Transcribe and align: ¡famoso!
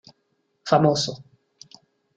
¡famoso! 0.71 1.23